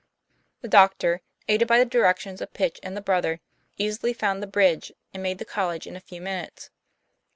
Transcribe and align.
The 0.61 0.67
doctor, 0.67 1.21
aided 1.47 1.67
by 1.67 1.77
the 1.77 1.85
directions 1.85 2.41
of 2.41 2.53
Pitch 2.55 2.79
and 2.81 2.97
the 2.97 3.01
brother, 3.03 3.39
easily 3.77 4.13
found 4.13 4.41
the 4.41 4.47
bridge, 4.47 4.91
and 5.13 5.21
made 5.21 5.37
the 5.37 5.45
college 5.45 5.85
in 5.85 5.95
a 5.95 5.99
few 5.99 6.19
minutes. 6.21 6.71